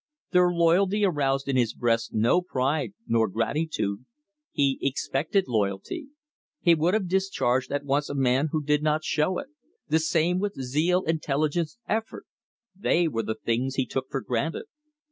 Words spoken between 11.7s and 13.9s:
effort they were the things he